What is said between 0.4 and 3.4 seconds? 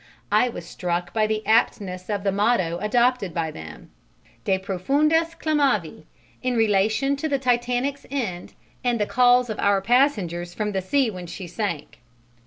was struck by the aptness of the motto adopted